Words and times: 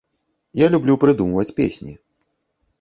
Я 0.65 0.69
люблю 0.77 0.95
прыдумваць 1.05 1.55
песні. 1.61 1.93